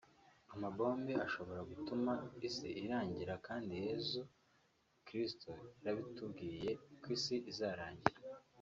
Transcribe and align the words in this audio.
amabombe 0.53 1.13
ashobora 1.27 1.61
gutuma 1.69 2.11
isi 2.47 2.69
irangira 2.83 3.33
kandi 3.45 3.65
na 3.69 3.77
Yezu 3.87 4.21
Kiristo 5.05 5.51
yarabitubwiye 5.83 6.69
ko 7.01 7.07
isi 7.15 7.35
izarangira 7.51 8.19